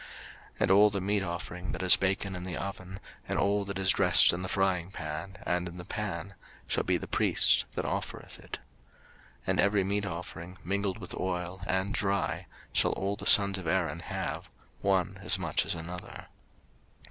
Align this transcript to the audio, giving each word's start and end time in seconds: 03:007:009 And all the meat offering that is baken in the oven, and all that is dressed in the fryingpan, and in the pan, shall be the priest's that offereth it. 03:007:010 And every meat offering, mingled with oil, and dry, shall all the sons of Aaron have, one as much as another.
03:007:009 0.53 0.55
And 0.61 0.71
all 0.71 0.89
the 0.89 1.01
meat 1.01 1.21
offering 1.21 1.71
that 1.73 1.83
is 1.83 1.95
baken 1.95 2.35
in 2.35 2.41
the 2.41 2.57
oven, 2.57 2.99
and 3.27 3.37
all 3.37 3.63
that 3.65 3.77
is 3.77 3.91
dressed 3.91 4.33
in 4.33 4.41
the 4.41 4.49
fryingpan, 4.49 5.37
and 5.45 5.67
in 5.67 5.77
the 5.77 5.85
pan, 5.85 6.33
shall 6.65 6.83
be 6.83 6.97
the 6.97 7.05
priest's 7.07 7.65
that 7.75 7.85
offereth 7.85 8.39
it. 8.39 8.57
03:007:010 9.41 9.41
And 9.45 9.59
every 9.59 9.83
meat 9.83 10.05
offering, 10.07 10.57
mingled 10.63 10.97
with 10.97 11.13
oil, 11.13 11.61
and 11.67 11.93
dry, 11.93 12.47
shall 12.73 12.93
all 12.93 13.15
the 13.15 13.27
sons 13.27 13.59
of 13.59 13.67
Aaron 13.67 13.99
have, 13.99 14.49
one 14.79 15.19
as 15.21 15.37
much 15.37 15.67
as 15.67 15.75
another. 15.75 16.25